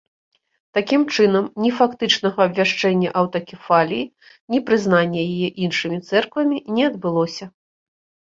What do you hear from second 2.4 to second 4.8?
абвяшчэння аўтакефаліі, ні